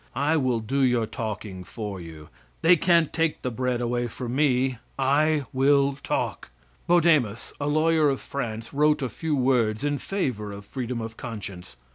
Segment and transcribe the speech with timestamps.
[0.15, 2.29] I will do your talking for you.
[2.63, 4.79] They can't take the bread away from me.
[4.97, 6.49] I will talk.
[6.87, 11.75] Bodemus, a lawyer of France, wrote a few words in favor of freedom of conscience.